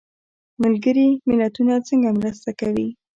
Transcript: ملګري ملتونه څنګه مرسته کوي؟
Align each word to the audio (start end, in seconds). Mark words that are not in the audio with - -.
ملګري 0.61 1.07
ملتونه 1.29 1.73
څنګه 1.87 2.09
مرسته 2.19 2.49
کوي؟ 2.59 2.87